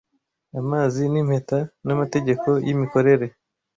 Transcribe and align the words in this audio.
amazi 0.59 1.01
n'impeta 1.11 1.59
n' 1.85 1.93
amategeko 1.95 2.49
yimikorere 2.65 3.25